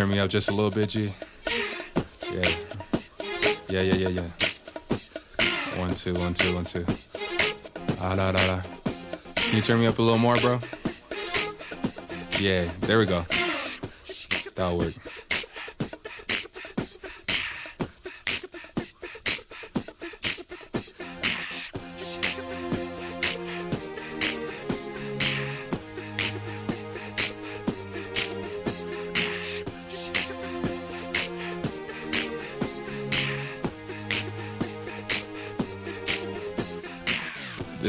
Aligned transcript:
turn 0.00 0.08
me 0.08 0.18
up 0.18 0.30
just 0.30 0.48
a 0.48 0.54
little 0.54 0.70
bit, 0.70 0.88
G? 0.88 1.10
Yeah. 2.32 2.48
Yeah, 3.68 3.82
yeah, 3.82 3.94
yeah, 3.96 4.08
yeah. 4.08 5.78
One, 5.78 5.94
two, 5.94 6.14
one, 6.14 6.32
two, 6.32 6.54
one, 6.54 6.64
two. 6.64 6.86
Ah, 8.00 8.16
da, 8.16 8.32
da, 8.32 8.46
da. 8.46 8.62
Can 9.34 9.56
you 9.56 9.60
turn 9.60 9.78
me 9.78 9.86
up 9.86 9.98
a 9.98 10.02
little 10.02 10.16
more, 10.16 10.36
bro? 10.36 10.58
Yeah, 12.38 12.64
there 12.80 12.98
we 12.98 13.04
go. 13.04 13.26
That'll 14.54 14.78
work. 14.78 14.94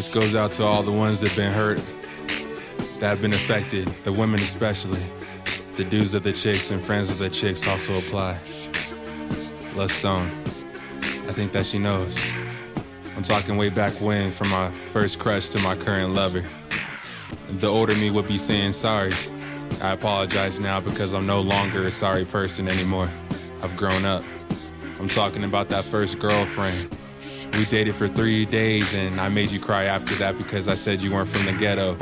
This 0.01 0.09
goes 0.09 0.35
out 0.35 0.51
to 0.53 0.63
all 0.63 0.81
the 0.81 0.91
ones 0.91 1.19
that 1.19 1.29
have 1.29 1.37
been 1.37 1.51
hurt, 1.51 1.77
that 2.99 3.09
have 3.09 3.21
been 3.21 3.33
affected, 3.33 3.85
the 4.03 4.11
women 4.11 4.39
especially. 4.39 4.99
The 5.73 5.83
dudes 5.83 6.15
of 6.15 6.23
the 6.23 6.33
chicks 6.33 6.71
and 6.71 6.81
friends 6.81 7.11
of 7.11 7.19
the 7.19 7.29
chicks 7.29 7.67
also 7.67 7.95
apply. 7.99 8.39
Love 9.75 9.91
Stone. 9.91 10.25
I 10.25 11.31
think 11.31 11.51
that 11.51 11.67
she 11.67 11.77
knows. 11.77 12.19
I'm 13.15 13.21
talking 13.21 13.57
way 13.57 13.69
back 13.69 13.93
when, 14.01 14.31
from 14.31 14.49
my 14.49 14.71
first 14.71 15.19
crush 15.19 15.49
to 15.49 15.59
my 15.59 15.75
current 15.75 16.13
lover. 16.13 16.43
The 17.59 17.67
older 17.67 17.93
me 17.93 18.09
would 18.09 18.27
be 18.27 18.39
saying 18.39 18.73
sorry. 18.73 19.11
I 19.83 19.91
apologize 19.91 20.59
now 20.59 20.81
because 20.81 21.13
I'm 21.13 21.27
no 21.27 21.41
longer 21.41 21.85
a 21.85 21.91
sorry 21.91 22.25
person 22.25 22.67
anymore. 22.67 23.11
I've 23.61 23.77
grown 23.77 24.03
up. 24.05 24.23
I'm 24.99 25.07
talking 25.07 25.43
about 25.43 25.69
that 25.69 25.83
first 25.83 26.17
girlfriend. 26.17 26.97
We 27.53 27.65
dated 27.65 27.95
for 27.95 28.07
three 28.07 28.45
days 28.45 28.93
and 28.93 29.19
I 29.19 29.29
made 29.29 29.51
you 29.51 29.59
cry 29.59 29.85
after 29.85 30.15
that 30.15 30.37
because 30.37 30.67
I 30.67 30.75
said 30.75 31.01
you 31.01 31.11
weren't 31.11 31.29
from 31.29 31.45
the 31.45 31.53
ghetto. 31.53 31.95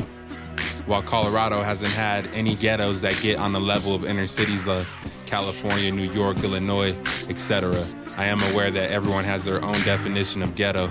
While 0.86 1.02
Colorado 1.02 1.62
hasn't 1.62 1.92
had 1.92 2.26
any 2.34 2.56
ghettos 2.56 3.02
that 3.02 3.20
get 3.22 3.38
on 3.38 3.54
the 3.54 3.60
level 3.60 3.94
of 3.94 4.06
inner 4.06 4.28
cities 4.28 4.68
of 4.68 4.88
California, 5.26 5.92
New 5.92 6.12
York, 6.12 6.44
Illinois, 6.44 6.98
etc., 7.30 7.86
I 8.18 8.26
am 8.26 8.42
aware 8.52 8.70
that 8.70 8.92
everyone 8.92 9.24
has 9.24 9.46
their 9.46 9.64
own 9.64 9.80
definition 9.84 10.42
of 10.42 10.56
ghetto. 10.56 10.90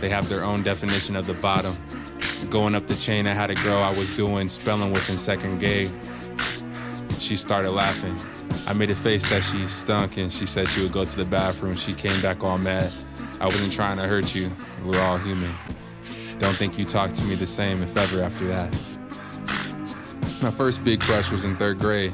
They 0.00 0.08
have 0.08 0.28
their 0.28 0.44
own 0.44 0.62
definition 0.62 1.16
of 1.16 1.26
the 1.26 1.34
bottom. 1.34 1.76
Going 2.50 2.74
up 2.74 2.86
the 2.86 2.96
chain, 2.96 3.26
I 3.26 3.34
had 3.34 3.50
a 3.50 3.54
girl 3.54 3.82
I 3.82 3.92
was 3.92 4.14
doing 4.16 4.48
spelling 4.48 4.92
with 4.92 5.08
in 5.08 5.16
second 5.16 5.58
grade. 5.58 5.92
She 7.18 7.36
started 7.36 7.70
laughing. 7.70 8.16
I 8.66 8.72
made 8.72 8.90
a 8.90 8.96
face 8.96 9.28
that 9.30 9.42
she 9.44 9.66
stunk 9.68 10.16
and 10.16 10.32
she 10.32 10.44
said 10.44 10.68
she 10.68 10.82
would 10.82 10.92
go 10.92 11.04
to 11.04 11.16
the 11.16 11.24
bathroom. 11.24 11.76
She 11.76 11.94
came 11.94 12.20
back 12.20 12.42
all 12.42 12.58
mad. 12.58 12.92
I 13.40 13.46
wasn't 13.46 13.72
trying 13.72 13.98
to 13.98 14.06
hurt 14.06 14.34
you. 14.34 14.50
We're 14.84 15.00
all 15.00 15.18
human. 15.18 15.52
Don't 16.38 16.54
think 16.54 16.78
you 16.78 16.84
talked 16.84 17.14
to 17.16 17.24
me 17.24 17.34
the 17.34 17.46
same, 17.46 17.82
if 17.82 17.96
ever, 17.96 18.22
after 18.22 18.46
that. 18.48 18.72
My 20.42 20.50
first 20.50 20.84
big 20.84 21.00
crush 21.00 21.30
was 21.30 21.44
in 21.44 21.56
third 21.56 21.78
grade. 21.78 22.12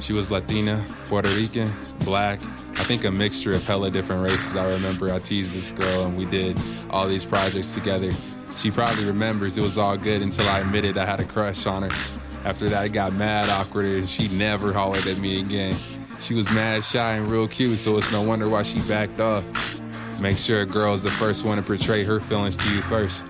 She 0.00 0.12
was 0.12 0.30
Latina, 0.30 0.84
Puerto 1.08 1.28
Rican, 1.30 1.70
black. 2.04 2.40
I 2.78 2.84
think 2.84 3.04
a 3.04 3.10
mixture 3.10 3.52
of 3.52 3.66
hella 3.66 3.90
different 3.90 4.22
races. 4.22 4.56
I 4.56 4.70
remember 4.70 5.12
I 5.12 5.18
teased 5.18 5.52
this 5.52 5.70
girl 5.70 6.04
and 6.04 6.16
we 6.16 6.26
did 6.26 6.60
all 6.90 7.08
these 7.08 7.24
projects 7.24 7.74
together. 7.74 8.10
She 8.54 8.70
probably 8.70 9.04
remembers 9.04 9.58
it 9.58 9.62
was 9.62 9.78
all 9.78 9.96
good 9.96 10.22
until 10.22 10.48
I 10.48 10.60
admitted 10.60 10.96
I 10.96 11.06
had 11.06 11.20
a 11.20 11.24
crush 11.24 11.66
on 11.66 11.82
her. 11.82 11.90
After 12.44 12.68
that, 12.68 12.86
it 12.86 12.90
got 12.90 13.12
mad 13.14 13.48
awkward 13.48 13.86
and 13.86 14.08
she 14.08 14.28
never 14.28 14.72
hollered 14.72 15.06
at 15.06 15.18
me 15.18 15.40
again. 15.40 15.74
She 16.20 16.34
was 16.34 16.50
mad 16.50 16.84
shy 16.84 17.14
and 17.14 17.28
real 17.28 17.48
cute, 17.48 17.78
so 17.78 17.98
it's 17.98 18.12
no 18.12 18.22
wonder 18.22 18.48
why 18.48 18.62
she 18.62 18.78
backed 18.80 19.20
off. 19.20 19.75
Make 20.20 20.38
sure 20.38 20.62
a 20.62 20.66
girl 20.66 20.94
is 20.94 21.02
the 21.02 21.10
first 21.10 21.44
one 21.44 21.58
to 21.58 21.62
portray 21.62 22.02
her 22.04 22.20
feelings 22.20 22.56
to 22.56 22.74
you 22.74 22.80
first. 22.80 23.22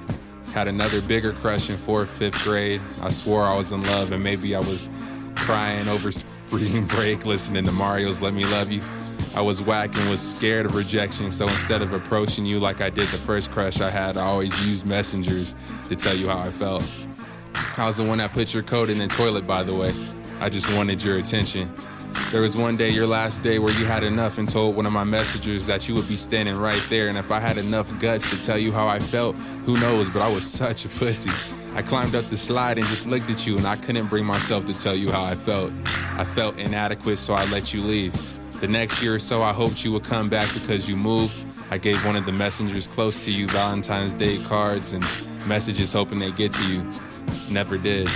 Had 0.52 0.69
another 0.69 1.00
bigger 1.02 1.32
crush 1.32 1.69
in 1.69 1.76
fourth, 1.76 2.08
fifth 2.08 2.42
grade. 2.44 2.80
I 3.02 3.10
swore 3.10 3.42
I 3.42 3.56
was 3.56 3.72
in 3.72 3.82
love, 3.82 4.12
and 4.12 4.22
maybe 4.22 4.54
I 4.54 4.60
was 4.60 4.88
crying 5.34 5.88
over 5.88 6.12
spring 6.12 6.84
break 6.86 7.26
listening 7.26 7.64
to 7.64 7.72
Mario's 7.72 8.22
Let 8.22 8.34
Me 8.34 8.44
Love 8.44 8.70
You. 8.70 8.82
I 9.34 9.42
was 9.42 9.60
whack 9.60 9.96
and 9.96 10.08
was 10.08 10.20
scared 10.20 10.64
of 10.64 10.76
rejection, 10.76 11.32
so 11.32 11.46
instead 11.48 11.82
of 11.82 11.92
approaching 11.92 12.46
you 12.46 12.60
like 12.60 12.80
I 12.80 12.88
did 12.88 13.08
the 13.08 13.19
first 13.19 13.50
crush 13.50 13.80
I 13.80 13.91
had, 13.91 14.16
I 14.16 14.25
always 14.25 14.66
used 14.66 14.86
messengers 14.86 15.54
to 15.88 15.96
tell 15.96 16.14
you 16.14 16.28
how 16.28 16.38
I 16.38 16.50
felt. 16.50 16.84
I 17.76 17.86
was 17.86 17.96
the 17.96 18.04
one 18.04 18.19
that 18.19 18.32
put 18.32 18.54
your 18.54 18.62
coat 18.62 18.91
in 18.91 18.98
the 18.98 19.08
toilet, 19.08 19.46
by 19.46 19.64
the 19.64 19.75
way. 19.75 19.92
I 20.41 20.48
just 20.48 20.72
wanted 20.75 21.02
your 21.02 21.19
attention. 21.19 21.70
There 22.32 22.42
was 22.42 22.56
one 22.56 22.76
day, 22.76 22.91
your 22.91 23.06
last 23.06 23.42
day, 23.42 23.60
where 23.60 23.72
you 23.78 23.84
had 23.84 24.03
enough 24.03 24.38
and 24.38 24.48
told 24.48 24.75
one 24.75 24.84
of 24.84 24.92
my 24.92 25.04
messengers 25.04 25.64
that 25.66 25.88
you 25.88 25.94
would 25.94 26.09
be 26.09 26.16
standing 26.16 26.56
right 26.56 26.84
there. 26.91 27.06
And 27.06 27.16
if 27.16 27.31
I 27.31 27.38
had 27.38 27.56
enough 27.56 27.97
guts 28.00 28.28
to 28.31 28.42
tell 28.42 28.59
you 28.59 28.72
how 28.72 28.88
I 28.88 28.98
felt, 28.98 29.37
who 29.64 29.78
knows, 29.78 30.10
but 30.10 30.22
I 30.22 30.28
was 30.28 30.44
such 30.44 30.84
a 30.84 30.88
pussy. 30.88 31.31
I 31.76 31.82
climbed 31.82 32.16
up 32.16 32.25
the 32.25 32.37
slide 32.37 32.78
and 32.78 32.87
just 32.88 33.06
looked 33.06 33.31
at 33.31 33.47
you, 33.47 33.56
and 33.56 33.66
I 33.66 33.76
couldn't 33.76 34.09
bring 34.09 34.25
myself 34.25 34.64
to 34.66 34.76
tell 34.76 34.94
you 34.94 35.10
how 35.12 35.25
I 35.25 35.37
felt. 35.37 35.72
I 36.19 36.25
felt 36.25 36.59
inadequate, 36.59 37.19
so 37.19 37.32
I 37.32 37.44
let 37.47 37.72
you 37.72 37.81
leave. 37.81 38.12
The 38.60 38.69
next 38.69 39.00
year 39.03 39.14
or 39.14 39.19
so, 39.20 39.43
I 39.43 39.53
hoped 39.53 39.84
you 39.84 39.93
would 39.93 40.04
come 40.04 40.28
back 40.28 40.53
because 40.53 40.88
you 40.88 40.97
moved. 40.97 41.44
I 41.70 41.78
gave 41.78 42.04
one 42.04 42.16
of 42.16 42.26
the 42.26 42.32
messengers 42.32 42.88
close 42.88 43.25
to 43.25 43.31
you 43.31 43.47
Valentine's 43.48 44.14
Day 44.14 44.43
cards 44.44 44.94
and 44.94 45.04
messages 45.47 45.93
hoping 45.93 46.19
they 46.19 46.32
get 46.32 46.53
to 46.54 46.66
you. 46.66 46.88
Never 47.50 47.78
did. 47.78 48.08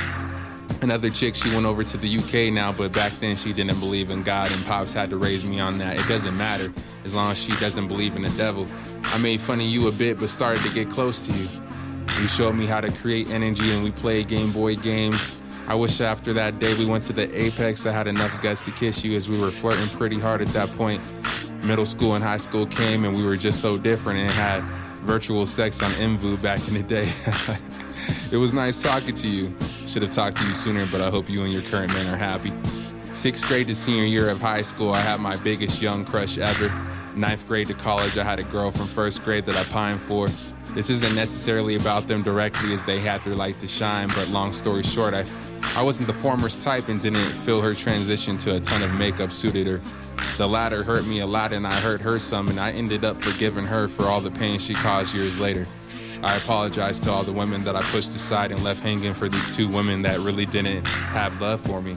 Another 0.83 1.11
chick, 1.11 1.35
she 1.35 1.51
went 1.51 1.67
over 1.67 1.85
to 1.85 1.97
the 1.99 2.19
UK 2.19 2.51
now, 2.51 2.73
but 2.73 2.93
back 2.93 3.13
then 3.21 3.37
she 3.37 3.53
didn't 3.53 3.79
believe 3.81 4.11
in 4.11 4.23
God, 4.23 4.51
and 4.51 4.65
Pops 4.65 4.95
had 4.95 5.11
to 5.11 5.19
raise 5.19 5.45
me 5.45 5.61
on 5.61 5.77
that. 5.77 6.01
It 6.01 6.09
doesn't 6.09 6.35
matter 6.35 6.73
as 7.05 7.15
long 7.15 7.31
as 7.31 7.43
she 7.43 7.53
doesn't 7.57 7.87
believe 7.87 8.17
in 8.17 8.23
the 8.23 8.31
devil. 8.31 8.67
I 9.05 9.19
made 9.19 9.43
fun 9.43 9.61
of 9.61 9.67
you 9.67 9.89
a 9.89 9.93
bit, 9.93 10.19
but 10.19 10.31
started 10.31 10.63
to 10.63 10.73
get 10.73 10.89
close 10.89 11.27
to 11.27 11.33
you. 11.35 11.49
You 12.19 12.27
showed 12.27 12.55
me 12.55 12.65
how 12.65 12.81
to 12.81 12.91
create 12.93 13.29
energy, 13.29 13.71
and 13.73 13.85
we 13.85 13.91
played 13.91 14.29
Game 14.29 14.53
Boy 14.53 14.75
games. 14.75 15.39
I 15.69 15.75
wish 15.75 16.01
after 16.01 16.33
that 16.33 16.59
day 16.59 16.73
we 16.79 16.87
went 16.87 17.05
to 17.05 17.13
the 17.13 17.31
Apex, 17.39 17.85
I 17.85 17.93
had 17.93 18.09
enough 18.09 18.41
guts 18.41 18.65
to 18.65 18.71
kiss 18.71 19.05
you 19.05 19.15
as 19.17 19.29
we 19.29 19.39
were 19.39 19.51
flirting 19.51 19.89
pretty 19.99 20.19
hard 20.19 20.41
at 20.41 20.49
that 20.49 20.71
point. 20.71 21.03
Middle 21.63 21.85
school 21.85 22.15
and 22.15 22.25
high 22.25 22.39
school 22.39 22.65
came, 22.65 23.05
and 23.05 23.15
we 23.15 23.23
were 23.23 23.37
just 23.37 23.61
so 23.61 23.77
different 23.77 24.19
and 24.19 24.31
had 24.31 24.63
virtual 25.03 25.45
sex 25.45 25.83
on 25.83 25.91
IMVU 25.91 26.43
back 26.43 26.67
in 26.69 26.75
the 26.75 26.83
day. 26.83 27.07
it 28.33 28.39
was 28.39 28.55
nice 28.55 28.83
talking 28.83 29.15
to 29.15 29.29
you. 29.29 29.55
Should 29.87 30.03
have 30.03 30.13
talked 30.13 30.37
to 30.37 30.47
you 30.47 30.55
sooner, 30.55 30.87
but 30.87 31.01
I 31.01 31.11
hope 31.11 31.29
you 31.29 31.43
and 31.43 31.53
your 31.53 31.63
current 31.63 31.93
man 31.93 32.13
are 32.13 32.17
happy. 32.17 32.53
Sixth 33.13 33.47
grade 33.49 33.67
to 33.67 33.75
senior 33.75 34.05
year 34.05 34.29
of 34.29 34.41
high 34.41 34.63
school, 34.63 34.93
I 34.93 35.01
had 35.01 35.21
my 35.21 35.37
biggest 35.39 35.83
young 35.83 36.05
crush 36.05 36.39
ever. 36.39 36.73
Ninth 37.17 37.47
grade 37.47 37.67
to 37.69 37.75
college, 37.75 38.17
I 38.17 38.23
had 38.23 38.39
a 38.39 38.45
girl 38.45 38.71
from 38.71 38.87
first 38.87 39.25
grade 39.25 39.45
that 39.47 39.57
I 39.57 39.65
pined 39.73 40.01
for. 40.01 40.29
This 40.75 40.91
isn't 40.91 41.17
necessarily 41.17 41.75
about 41.75 42.07
them 42.07 42.23
directly 42.23 42.73
as 42.73 42.85
they 42.85 43.01
had 43.01 43.25
their 43.25 43.35
light 43.35 43.59
to 43.61 43.67
shine, 43.67 44.07
but 44.09 44.29
long 44.29 44.53
story 44.53 44.85
short, 44.85 45.13
I, 45.13 45.25
I 45.77 45.83
wasn't 45.83 46.07
the 46.07 46.15
former's 46.15 46.57
type 46.57 46.89
and 46.89 47.01
didn't 47.01 47.19
feel 47.19 47.61
her 47.61 47.75
transition 47.75 48.37
to 48.39 48.55
a 48.55 48.61
ton 48.61 48.83
of 48.83 48.95
makeup 48.95 49.33
suited 49.33 49.67
her. 49.67 49.81
The 50.37 50.47
latter 50.47 50.85
hurt 50.85 51.05
me 51.07 51.19
a 51.21 51.27
lot 51.27 51.53
and 51.53 51.67
I 51.67 51.75
hurt 51.75 52.01
her 52.03 52.21
some, 52.21 52.47
and 52.49 52.61
I 52.61 52.71
ended 52.71 53.05
up 53.05 53.21
forgiving 53.21 53.65
her 53.65 53.89
for 53.89 54.05
all 54.05 54.21
the 54.21 54.31
pain 54.31 54.61
she 54.61 54.75
caused 54.75 55.15
years 55.15 55.41
later. 55.41 55.67
I 56.23 56.37
apologize 56.37 57.01
to 57.01 57.11
all 57.11 57.23
the 57.23 57.33
women 57.33 57.63
that 57.65 57.75
I 57.75 57.81
pushed 57.81 58.11
aside 58.11 58.51
and 58.51 58.63
left 58.63 58.83
hanging 58.83 59.15
for 59.15 59.29
these 59.29 59.57
two 59.57 59.69
women 59.69 60.03
that 60.03 60.19
really 60.19 60.45
didn't 60.45 60.87
have 60.87 61.41
love 61.41 61.63
for 61.63 61.81
me. 61.81 61.97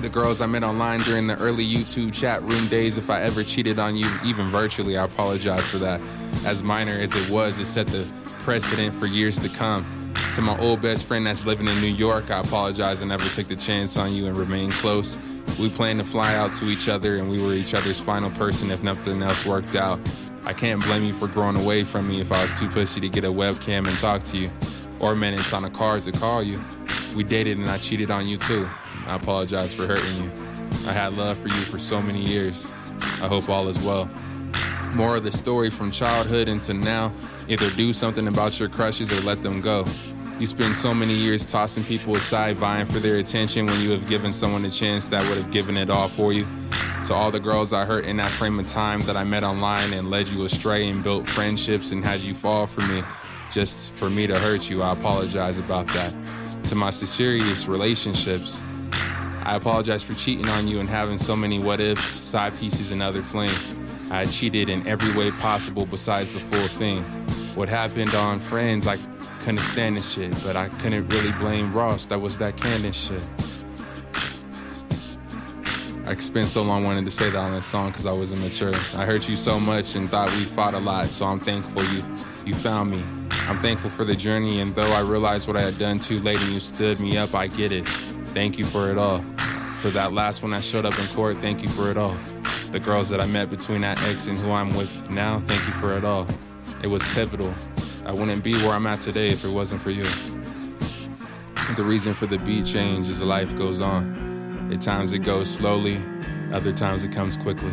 The 0.00 0.08
girls 0.08 0.40
I 0.40 0.46
met 0.46 0.64
online 0.64 1.00
during 1.00 1.28
the 1.28 1.36
early 1.36 1.64
YouTube 1.64 2.12
chat 2.12 2.42
room 2.42 2.66
days, 2.66 2.98
if 2.98 3.08
I 3.08 3.22
ever 3.22 3.44
cheated 3.44 3.78
on 3.78 3.94
you, 3.94 4.08
even 4.24 4.48
virtually, 4.50 4.96
I 4.96 5.04
apologize 5.04 5.68
for 5.68 5.76
that. 5.78 6.00
As 6.44 6.64
minor 6.64 6.92
as 6.92 7.14
it 7.14 7.30
was, 7.30 7.58
it 7.60 7.66
set 7.66 7.86
the 7.86 8.04
precedent 8.40 8.94
for 8.94 9.06
years 9.06 9.38
to 9.38 9.48
come. 9.50 9.86
To 10.34 10.42
my 10.42 10.58
old 10.58 10.82
best 10.82 11.04
friend 11.04 11.24
that's 11.24 11.46
living 11.46 11.68
in 11.68 11.80
New 11.80 11.88
York, 11.88 12.30
I 12.30 12.40
apologize 12.40 13.02
I 13.02 13.06
never 13.06 13.28
took 13.28 13.46
the 13.46 13.56
chance 13.56 13.96
on 13.96 14.12
you 14.12 14.26
and 14.26 14.36
remained 14.36 14.72
close. 14.72 15.18
We 15.58 15.68
planned 15.68 16.00
to 16.00 16.04
fly 16.04 16.34
out 16.34 16.54
to 16.56 16.66
each 16.66 16.88
other 16.88 17.18
and 17.18 17.30
we 17.30 17.40
were 17.40 17.52
each 17.52 17.74
other's 17.74 18.00
final 18.00 18.30
person 18.30 18.70
if 18.70 18.82
nothing 18.82 19.22
else 19.22 19.46
worked 19.46 19.76
out. 19.76 20.00
I 20.44 20.52
can't 20.52 20.82
blame 20.82 21.04
you 21.04 21.12
for 21.12 21.28
growing 21.28 21.56
away 21.56 21.84
from 21.84 22.08
me 22.08 22.20
if 22.20 22.32
I 22.32 22.42
was 22.42 22.58
too 22.58 22.68
pussy 22.68 23.00
to 23.00 23.08
get 23.08 23.24
a 23.24 23.28
webcam 23.28 23.86
and 23.86 23.98
talk 23.98 24.22
to 24.24 24.38
you, 24.38 24.50
or 24.98 25.14
minutes 25.14 25.52
on 25.52 25.64
a 25.64 25.70
card 25.70 26.04
to 26.04 26.12
call 26.12 26.42
you. 26.42 26.60
We 27.14 27.24
dated 27.24 27.58
and 27.58 27.68
I 27.68 27.78
cheated 27.78 28.10
on 28.10 28.26
you 28.26 28.36
too. 28.36 28.68
I 29.06 29.16
apologize 29.16 29.74
for 29.74 29.86
hurting 29.86 30.24
you. 30.24 30.30
I 30.86 30.92
had 30.92 31.16
love 31.16 31.38
for 31.38 31.48
you 31.48 31.54
for 31.54 31.78
so 31.78 32.00
many 32.00 32.22
years. 32.22 32.72
I 33.22 33.28
hope 33.28 33.48
all 33.48 33.68
is 33.68 33.78
well. 33.84 34.08
More 34.94 35.16
of 35.16 35.24
the 35.24 35.32
story 35.32 35.70
from 35.70 35.90
childhood 35.90 36.48
into 36.48 36.74
now 36.74 37.12
either 37.48 37.70
do 37.70 37.92
something 37.92 38.26
about 38.28 38.58
your 38.58 38.68
crushes 38.68 39.12
or 39.12 39.20
let 39.24 39.42
them 39.42 39.60
go. 39.60 39.84
You 40.38 40.46
spend 40.46 40.74
so 40.74 40.94
many 40.94 41.14
years 41.14 41.50
tossing 41.50 41.84
people 41.84 42.16
aside, 42.16 42.56
vying 42.56 42.86
for 42.86 42.98
their 42.98 43.18
attention 43.18 43.66
when 43.66 43.78
you 43.82 43.90
have 43.90 44.08
given 44.08 44.32
someone 44.32 44.64
a 44.64 44.70
chance 44.70 45.06
that 45.08 45.22
would 45.28 45.36
have 45.36 45.50
given 45.50 45.76
it 45.76 45.90
all 45.90 46.08
for 46.08 46.32
you. 46.32 46.46
To 47.10 47.16
all 47.16 47.32
the 47.32 47.40
girls 47.40 47.72
I 47.72 47.86
hurt 47.86 48.04
in 48.04 48.18
that 48.18 48.28
frame 48.28 48.60
of 48.60 48.68
time 48.68 49.00
that 49.00 49.16
I 49.16 49.24
met 49.24 49.42
online 49.42 49.94
and 49.94 50.10
led 50.10 50.28
you 50.28 50.44
astray 50.44 50.88
and 50.88 51.02
built 51.02 51.26
friendships 51.26 51.90
and 51.90 52.04
had 52.04 52.20
you 52.20 52.34
fall 52.34 52.68
for 52.68 52.82
me 52.82 53.02
just 53.50 53.90
for 53.94 54.08
me 54.08 54.28
to 54.28 54.38
hurt 54.38 54.70
you, 54.70 54.80
I 54.80 54.92
apologize 54.92 55.58
about 55.58 55.88
that. 55.88 56.14
To 56.68 56.76
my 56.76 56.90
serious 56.90 57.66
relationships, 57.66 58.62
I 59.42 59.56
apologize 59.56 60.04
for 60.04 60.14
cheating 60.14 60.48
on 60.50 60.68
you 60.68 60.78
and 60.78 60.88
having 60.88 61.18
so 61.18 61.34
many 61.34 61.58
what 61.58 61.80
ifs, 61.80 62.04
side 62.04 62.56
pieces, 62.56 62.92
and 62.92 63.02
other 63.02 63.22
flings. 63.22 63.74
I 64.12 64.26
cheated 64.26 64.68
in 64.68 64.86
every 64.86 65.12
way 65.18 65.32
possible 65.32 65.86
besides 65.86 66.32
the 66.32 66.38
full 66.38 66.68
thing. 66.68 67.02
What 67.56 67.68
happened 67.68 68.14
on 68.14 68.38
Friends, 68.38 68.86
I 68.86 68.98
couldn't 69.40 69.58
stand 69.58 69.96
this 69.96 70.12
shit, 70.12 70.32
but 70.44 70.54
I 70.54 70.68
couldn't 70.78 71.08
really 71.08 71.32
blame 71.32 71.72
Ross. 71.72 72.06
That 72.06 72.20
was 72.20 72.38
that 72.38 72.56
Candace 72.56 73.08
shit. 73.08 73.39
I 76.10 76.16
spent 76.16 76.48
so 76.48 76.62
long 76.62 76.82
wanting 76.82 77.04
to 77.04 77.10
say 77.10 77.30
that 77.30 77.38
on 77.38 77.52
this 77.52 77.66
song 77.66 77.90
because 77.90 78.04
I 78.04 78.10
was 78.10 78.32
immature. 78.32 78.74
I 78.96 79.06
hurt 79.06 79.28
you 79.28 79.36
so 79.36 79.60
much 79.60 79.94
and 79.94 80.10
thought 80.10 80.28
we 80.32 80.42
fought 80.42 80.74
a 80.74 80.78
lot, 80.80 81.06
so 81.06 81.24
I'm 81.24 81.38
thankful 81.38 81.84
you 81.84 82.02
you 82.44 82.52
found 82.52 82.90
me. 82.90 83.00
I'm 83.48 83.60
thankful 83.60 83.90
for 83.90 84.04
the 84.04 84.16
journey, 84.16 84.58
and 84.58 84.74
though 84.74 84.90
I 84.92 85.02
realized 85.02 85.46
what 85.46 85.56
I 85.56 85.60
had 85.60 85.78
done 85.78 86.00
too 86.00 86.18
late 86.18 86.40
and 86.40 86.52
you 86.52 86.58
stood 86.58 86.98
me 86.98 87.16
up, 87.16 87.36
I 87.36 87.46
get 87.46 87.70
it. 87.70 87.86
Thank 87.86 88.58
you 88.58 88.64
for 88.64 88.90
it 88.90 88.98
all. 88.98 89.20
For 89.78 89.90
that 89.90 90.12
last 90.12 90.42
one 90.42 90.52
I 90.52 90.58
showed 90.58 90.84
up 90.84 90.98
in 90.98 91.06
court, 91.14 91.36
thank 91.36 91.62
you 91.62 91.68
for 91.68 91.92
it 91.92 91.96
all. 91.96 92.16
The 92.72 92.80
girls 92.80 93.08
that 93.10 93.20
I 93.20 93.26
met 93.26 93.48
between 93.48 93.82
that 93.82 94.02
ex 94.08 94.26
and 94.26 94.36
who 94.36 94.50
I'm 94.50 94.70
with 94.70 95.08
now, 95.10 95.38
thank 95.46 95.64
you 95.64 95.72
for 95.74 95.96
it 95.96 96.04
all. 96.04 96.26
It 96.82 96.88
was 96.88 97.04
pivotal. 97.14 97.54
I 98.04 98.10
wouldn't 98.10 98.42
be 98.42 98.54
where 98.54 98.72
I'm 98.72 98.88
at 98.88 99.00
today 99.00 99.28
if 99.28 99.44
it 99.44 99.50
wasn't 99.50 99.80
for 99.80 99.92
you. 99.92 100.06
The 101.76 101.84
reason 101.84 102.14
for 102.14 102.26
the 102.26 102.38
beat 102.38 102.66
change 102.66 103.08
is 103.08 103.22
life 103.22 103.54
goes 103.54 103.80
on. 103.80 104.29
At 104.72 104.80
times 104.80 105.12
it 105.12 105.20
goes 105.20 105.50
slowly, 105.50 106.00
other 106.52 106.72
times 106.72 107.02
it 107.02 107.10
comes 107.10 107.36
quickly. 107.36 107.72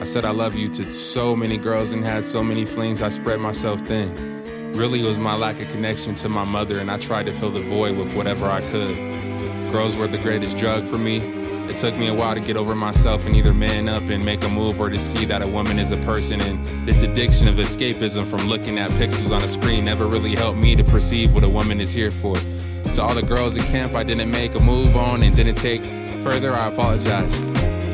I 0.00 0.04
said 0.04 0.24
I 0.24 0.30
love 0.30 0.56
you 0.56 0.68
to 0.70 0.90
so 0.90 1.36
many 1.36 1.56
girls 1.56 1.92
and 1.92 2.04
had 2.04 2.24
so 2.24 2.42
many 2.42 2.64
flings, 2.64 3.02
I 3.02 3.08
spread 3.08 3.38
myself 3.38 3.80
thin. 3.80 4.72
Really, 4.72 5.00
it 5.00 5.06
was 5.06 5.20
my 5.20 5.36
lack 5.36 5.60
of 5.62 5.68
connection 5.68 6.14
to 6.16 6.28
my 6.28 6.44
mother, 6.44 6.80
and 6.80 6.90
I 6.90 6.98
tried 6.98 7.26
to 7.26 7.32
fill 7.32 7.50
the 7.50 7.62
void 7.62 7.96
with 7.96 8.16
whatever 8.16 8.46
I 8.46 8.60
could. 8.62 8.96
Girls 9.70 9.96
were 9.96 10.08
the 10.08 10.18
greatest 10.18 10.56
drug 10.56 10.84
for 10.84 10.98
me. 10.98 11.43
It 11.68 11.76
took 11.76 11.96
me 11.96 12.08
a 12.08 12.14
while 12.14 12.34
to 12.34 12.40
get 12.40 12.56
over 12.56 12.74
myself 12.74 13.26
and 13.26 13.34
either 13.34 13.52
man 13.52 13.88
up 13.88 14.02
and 14.04 14.24
make 14.24 14.44
a 14.44 14.48
move 14.48 14.80
or 14.80 14.90
to 14.90 15.00
see 15.00 15.24
that 15.24 15.42
a 15.42 15.46
woman 15.46 15.78
is 15.78 15.90
a 15.90 15.96
person. 15.98 16.40
And 16.40 16.64
this 16.86 17.02
addiction 17.02 17.48
of 17.48 17.56
escapism 17.56 18.26
from 18.26 18.46
looking 18.48 18.78
at 18.78 18.90
pixels 18.92 19.34
on 19.34 19.42
a 19.42 19.48
screen 19.48 19.84
never 19.84 20.06
really 20.06 20.34
helped 20.34 20.58
me 20.58 20.76
to 20.76 20.84
perceive 20.84 21.34
what 21.34 21.42
a 21.42 21.48
woman 21.48 21.80
is 21.80 21.92
here 21.92 22.10
for. 22.10 22.36
To 22.92 23.02
all 23.02 23.14
the 23.14 23.22
girls 23.22 23.56
at 23.56 23.64
camp 23.66 23.94
I 23.94 24.04
didn't 24.04 24.30
make 24.30 24.54
a 24.54 24.60
move 24.60 24.96
on 24.96 25.22
and 25.22 25.34
didn't 25.34 25.56
take 25.56 25.82
further, 26.22 26.52
I 26.52 26.68
apologize. 26.68 27.38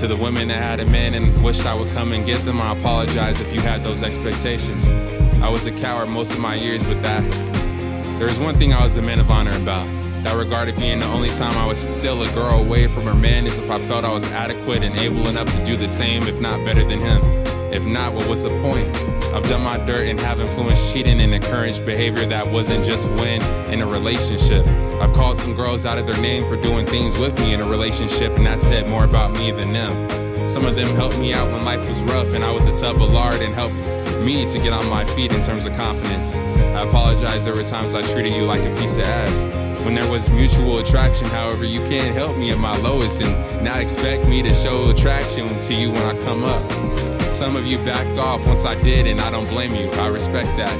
To 0.01 0.07
the 0.07 0.17
women 0.17 0.49
that 0.49 0.63
had 0.63 0.81
a 0.81 0.87
man 0.91 1.15
and 1.15 1.43
wished 1.43 1.65
I 1.65 1.75
would 1.75 1.89
come 1.91 2.13
and 2.13 2.27
get 2.27 2.45
them, 2.45 2.61
I 2.61 2.73
apologize 2.73 3.41
if 3.41 3.53
you 3.53 3.61
had 3.61 3.85
those 3.85 4.03
expectations. 4.03 4.89
I 5.43 5.49
was 5.49 5.67
a 5.67 5.73
coward 5.73 6.09
most 6.09 6.33
of 6.33 6.41
my 6.41 6.55
years 6.55 6.85
with 6.87 7.01
that. 7.03 7.23
There 8.19 8.29
is 8.29 8.39
one 8.39 8.55
thing 8.55 8.75
I 8.75 8.83
was 8.83 8.97
a 8.97 9.03
man 9.03 9.21
of 9.21 9.31
honor 9.31 9.57
about. 9.57 9.87
That 10.23 10.37
regarded 10.37 10.77
being 10.77 10.99
the 10.99 11.07
only 11.07 11.31
time 11.31 11.57
I 11.57 11.67
was 11.67 11.81
still 11.81 12.23
a 12.23 12.31
girl 12.33 12.63
away 12.63 12.87
from 12.87 13.05
her 13.05 13.15
man 13.15 13.47
is 13.47 13.59
if 13.59 13.71
I 13.71 13.79
felt 13.87 14.05
I 14.05 14.13
was 14.13 14.27
adequate 14.27 14.83
and 14.83 14.95
able 14.99 15.27
enough 15.29 15.51
to 15.57 15.65
do 15.65 15.77
the 15.77 15.89
same, 15.89 16.25
if 16.25 16.39
not 16.39 16.63
better 16.65 16.85
than 16.85 16.99
him. 16.99 17.21
If 17.73 17.87
not, 17.87 18.13
what 18.13 18.29
was 18.29 18.43
the 18.43 18.51
point? 18.61 18.89
I've 19.33 19.49
done 19.49 19.63
my 19.63 19.79
dirt 19.79 20.09
and 20.09 20.21
have 20.21 20.39
influenced 20.41 20.93
cheating 20.93 21.21
and 21.21 21.33
encouraged 21.33 21.87
behavior 21.87 22.27
that 22.27 22.47
wasn't 22.47 22.85
just 22.85 23.09
win 23.13 23.43
in 23.73 23.81
a 23.81 23.87
relationship. 23.87 24.67
I've 25.01 25.13
called 25.15 25.39
some 25.39 25.55
girls 25.55 25.87
out 25.87 25.97
of 25.97 26.07
their 26.07 26.21
name 26.21 26.47
for 26.49 26.61
doing 26.61 26.85
things 26.85 27.17
with 27.17 27.39
me 27.39 27.55
in 27.55 27.61
a 27.61 27.69
relationship, 27.69 28.37
and 28.37 28.47
that 28.47 28.61
said 28.61 28.89
more 28.89 29.05
about 29.05 29.33
me 29.33 29.53
than 29.53 29.73
them. 29.73 30.49
Some 30.49 30.67
of 30.67 30.75
them 30.75 30.95
helped 30.97 31.19
me 31.19 31.33
out 31.33 31.51
when 31.51 31.65
life 31.65 31.89
was 31.89 32.03
rough 32.03 32.35
and 32.35 32.43
I 32.43 32.51
was 32.51 32.67
a 32.67 32.77
tub 32.77 33.01
of 33.01 33.13
lard 33.13 33.41
and 33.41 33.55
helped 33.55 33.77
me 34.21 34.47
to 34.47 34.59
get 34.59 34.73
on 34.73 34.89
my 34.89 35.05
feet 35.05 35.33
in 35.33 35.43
terms 35.43 35.67
of 35.67 35.75
confidence. 35.75 36.35
I 36.35 36.83
apologize, 36.83 37.45
there 37.45 37.55
were 37.55 37.65
times 37.65 37.95
I 37.95 38.03
treated 38.03 38.33
you 38.33 38.45
like 38.45 38.63
a 38.63 38.75
piece 38.81 38.97
of 38.97 39.05
ass. 39.05 39.43
When 39.85 39.95
there 39.95 40.11
was 40.11 40.29
mutual 40.31 40.79
attraction, 40.79 41.27
however, 41.29 41.65
you 41.65 41.81
can't 41.81 42.15
help 42.15 42.37
me 42.37 42.51
at 42.51 42.59
my 42.59 42.77
lowest 42.77 43.23
and 43.23 43.65
not 43.65 43.81
expect 43.81 44.29
me 44.29 44.43
to 44.43 44.53
show 44.53 44.91
attraction 44.91 45.59
to 45.61 45.75
you 45.75 45.91
when 45.91 46.03
I 46.03 46.19
come 46.21 46.45
up. 46.45 46.71
Some 47.33 47.57
of 47.57 47.67
you 47.67 47.79
backed 47.79 48.19
off 48.19 48.47
once 48.47 48.65
I 48.65 48.75
did, 48.83 49.07
and 49.07 49.21
I 49.21 49.31
don't 49.31 49.49
blame 49.49 49.75
you. 49.75 49.91
I 49.93 50.09
respect 50.09 50.55
that. 50.59 50.79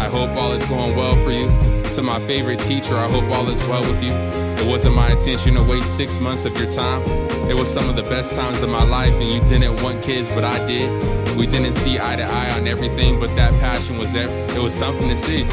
I 0.00 0.08
hope 0.08 0.30
all 0.36 0.52
is 0.52 0.64
going 0.66 0.96
well 0.96 1.14
for 1.16 1.30
you. 1.30 1.46
To 1.92 2.02
my 2.02 2.18
favorite 2.20 2.60
teacher, 2.60 2.96
I 2.96 3.08
hope 3.08 3.24
all 3.24 3.48
is 3.48 3.60
well 3.68 3.82
with 3.82 4.02
you. 4.02 4.49
It 4.60 4.66
wasn't 4.66 4.94
my 4.94 5.10
intention 5.10 5.54
to 5.54 5.62
waste 5.62 5.96
six 5.96 6.20
months 6.20 6.44
of 6.44 6.56
your 6.58 6.70
time. 6.70 7.00
It 7.48 7.56
was 7.56 7.72
some 7.72 7.88
of 7.88 7.96
the 7.96 8.02
best 8.02 8.34
times 8.34 8.60
of 8.60 8.68
my 8.68 8.84
life, 8.84 9.14
and 9.14 9.28
you 9.28 9.40
didn't 9.48 9.82
want 9.82 10.02
kids, 10.02 10.28
but 10.28 10.44
I 10.44 10.64
did. 10.66 10.90
We 11.34 11.46
didn't 11.46 11.72
see 11.72 11.98
eye 11.98 12.16
to 12.16 12.24
eye 12.24 12.50
on 12.50 12.68
everything, 12.68 13.18
but 13.18 13.34
that 13.36 13.52
passion 13.54 13.96
was 13.96 14.12
there. 14.12 14.28
It 14.54 14.60
was 14.60 14.74
something 14.74 15.08
to 15.08 15.16
see. 15.16 15.44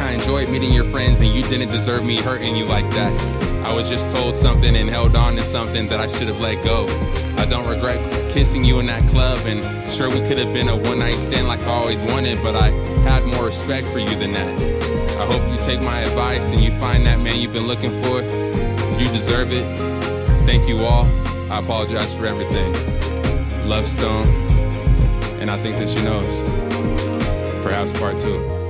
I 0.00 0.12
enjoyed 0.12 0.48
meeting 0.48 0.72
your 0.72 0.84
friends, 0.84 1.20
and 1.20 1.30
you 1.30 1.42
didn't 1.42 1.68
deserve 1.68 2.06
me 2.06 2.16
hurting 2.22 2.56
you 2.56 2.64
like 2.64 2.90
that. 2.92 3.12
I 3.66 3.72
was 3.74 3.90
just 3.90 4.10
told 4.10 4.34
something 4.34 4.76
and 4.76 4.88
held 4.88 5.14
on 5.14 5.36
to 5.36 5.42
something 5.42 5.86
that 5.88 6.00
I 6.00 6.06
should 6.06 6.28
have 6.28 6.40
let 6.40 6.64
go. 6.64 6.86
I 7.36 7.44
don't 7.44 7.68
regret 7.68 8.00
kissing 8.32 8.64
you 8.64 8.80
in 8.80 8.86
that 8.86 9.06
club, 9.10 9.40
and 9.44 9.60
sure, 9.90 10.08
we 10.08 10.26
could 10.26 10.38
have 10.38 10.54
been 10.54 10.70
a 10.70 10.76
one 10.76 11.00
night 11.00 11.16
stand 11.16 11.48
like 11.48 11.60
I 11.60 11.66
always 11.66 12.02
wanted, 12.02 12.42
but 12.42 12.56
I 12.56 12.70
had 13.04 13.24
more 13.26 13.44
respect 13.44 13.86
for 13.88 13.98
you 13.98 14.16
than 14.16 14.32
that. 14.32 14.91
I 15.22 15.24
hope 15.24 15.48
you 15.48 15.56
take 15.56 15.80
my 15.80 16.00
advice 16.00 16.50
and 16.50 16.64
you 16.64 16.72
find 16.72 17.06
that 17.06 17.20
man 17.20 17.38
you've 17.38 17.52
been 17.52 17.68
looking 17.68 17.92
for. 18.02 18.22
You 19.00 19.06
deserve 19.12 19.52
it. 19.52 19.64
Thank 20.46 20.66
you 20.66 20.78
all. 20.84 21.04
I 21.48 21.60
apologize 21.60 22.12
for 22.12 22.26
everything. 22.26 22.72
Love 23.68 23.86
Stone, 23.86 24.26
and 25.38 25.48
I 25.48 25.56
think 25.58 25.76
that 25.76 25.88
she 25.88 26.02
knows. 26.02 26.40
Perhaps 27.62 27.92
part 27.92 28.18
two. 28.18 28.61